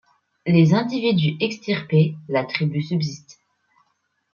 Les 0.47 0.73
individus 0.73 1.37
extirpés, 1.41 2.15
la 2.27 2.43
tribu 2.43 2.81
subsiste. 2.81 3.37